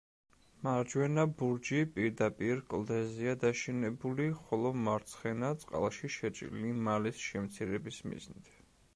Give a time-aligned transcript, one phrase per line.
[0.67, 8.51] მარჯვენა ბურჯი პირდაპირ კლდეზეა დაშენებული, ხოლო მარცხენა წყალში შეჭრილი მალის შემცირების მიზნით.